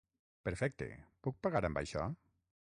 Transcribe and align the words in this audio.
Perfecte, 0.47 0.87
puc 1.27 1.37
pagar 1.49 1.63
amb 1.71 1.83
això? 1.83 2.09